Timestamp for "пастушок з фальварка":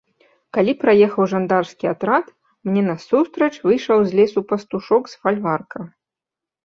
4.53-5.79